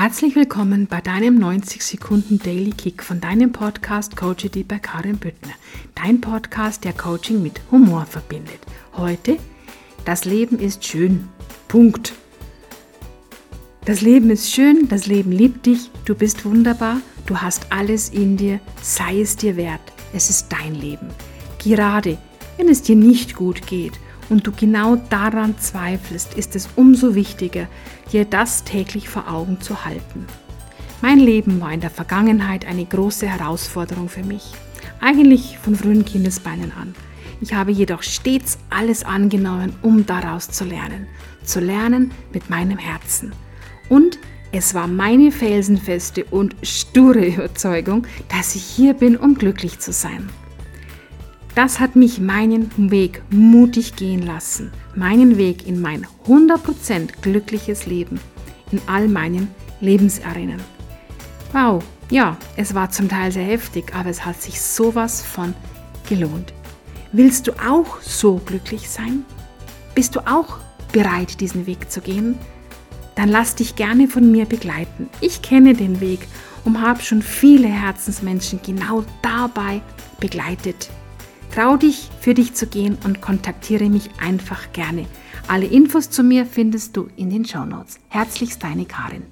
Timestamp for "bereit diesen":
70.92-71.66